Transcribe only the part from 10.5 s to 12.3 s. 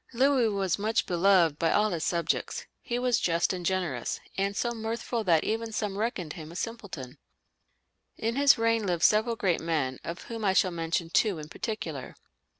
shall mention two in particular.